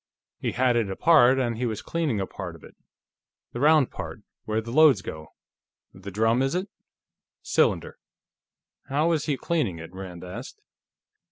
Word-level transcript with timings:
He 0.39 0.53
had 0.53 0.75
it 0.77 0.89
apart, 0.89 1.37
and 1.37 1.59
he 1.59 1.67
was 1.67 1.83
cleaning 1.83 2.19
a 2.19 2.25
part 2.25 2.55
of 2.55 2.63
it. 2.63 2.75
The 3.53 3.59
round 3.59 3.91
part, 3.91 4.21
where 4.45 4.59
the 4.59 4.71
loads 4.71 5.03
go; 5.03 5.27
the 5.93 6.09
drum, 6.09 6.41
is 6.41 6.55
it?" 6.55 6.69
"Cylinder. 7.43 7.99
How 8.89 9.09
was 9.09 9.27
he 9.27 9.37
cleaning 9.37 9.77
it?" 9.77 9.93
Rand 9.93 10.23
asked. 10.23 10.59